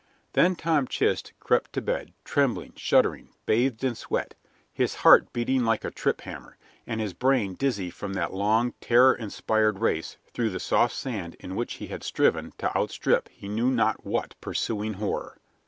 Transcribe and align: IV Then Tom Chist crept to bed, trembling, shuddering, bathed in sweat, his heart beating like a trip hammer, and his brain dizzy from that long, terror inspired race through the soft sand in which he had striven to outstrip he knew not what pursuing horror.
IV 0.29 0.33
Then 0.33 0.55
Tom 0.55 0.87
Chist 0.87 1.31
crept 1.39 1.73
to 1.73 1.79
bed, 1.81 2.11
trembling, 2.23 2.73
shuddering, 2.75 3.29
bathed 3.45 3.83
in 3.83 3.93
sweat, 3.93 4.33
his 4.73 4.95
heart 5.05 5.31
beating 5.31 5.63
like 5.63 5.85
a 5.85 5.91
trip 5.91 6.21
hammer, 6.21 6.57
and 6.87 6.99
his 6.99 7.13
brain 7.13 7.53
dizzy 7.53 7.91
from 7.91 8.13
that 8.13 8.33
long, 8.33 8.71
terror 8.81 9.13
inspired 9.13 9.77
race 9.77 10.17
through 10.33 10.49
the 10.49 10.59
soft 10.59 10.95
sand 10.95 11.35
in 11.39 11.55
which 11.55 11.75
he 11.75 11.85
had 11.85 12.01
striven 12.03 12.51
to 12.57 12.75
outstrip 12.75 13.29
he 13.29 13.47
knew 13.47 13.69
not 13.69 14.03
what 14.03 14.33
pursuing 14.41 14.93
horror. 14.93 15.37